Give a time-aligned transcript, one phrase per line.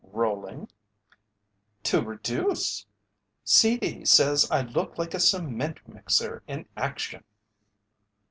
[0.13, 0.67] "Rolling?"
[1.83, 2.87] "To reduce.
[3.43, 3.77] C.
[3.77, 4.03] D.
[4.03, 7.23] says I look like a cement mixer in action."